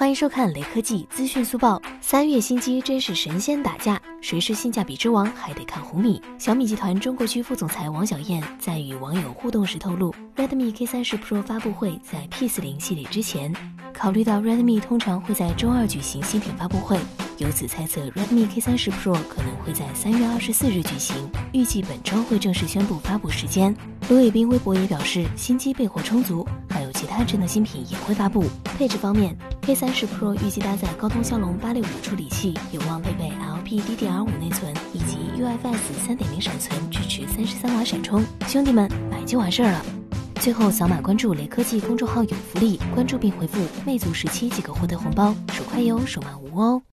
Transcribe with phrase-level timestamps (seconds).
[0.00, 1.78] 欢迎收看雷科技资讯速报。
[2.00, 6.18] 三月新机真是神仙打架，谁是性价比之王还得看红米。
[6.38, 13.54] 小米集团中国区副总裁王小燕在与网友互动时透露，Redmi K30 Pro 发布会在 P40 系列之前。
[13.92, 16.98] 考虑到 Redmi 通常会在周二举行新品发布会，
[17.36, 23.76] 由此猜测 Redmi K30 Pro 可能会在三月二十四日举行，预计本周会正式宣布发布时间。
[24.08, 28.44] 卢伟斌微博也表示，新机备货充足，还有其他智能新品也会发布。
[28.78, 29.36] 配置方面
[29.70, 38.20] A30 Pro 预计搭载高通骁龙八六五处理器，有望配备 LPDDR 五内存以及 UFS 三点零闪存，支持三十三瓦闪充。
[38.48, 39.80] 兄弟们，买就完事儿了。
[40.40, 46.82] 最后扫码关注雷科技公众号有福利，关注并回复“魅族十七”即可获得红包，手快有，手慢无哦。